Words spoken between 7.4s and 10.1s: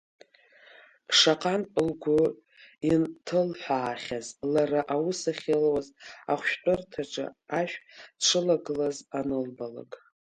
ашә дшылагылаз анылбалак.